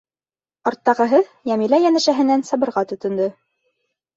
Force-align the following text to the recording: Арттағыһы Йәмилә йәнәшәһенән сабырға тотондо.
Арттағыһы 0.69 1.19
Йәмилә 1.51 1.81
йәнәшәһенән 1.85 2.45
сабырға 2.51 2.85
тотондо. 2.93 3.29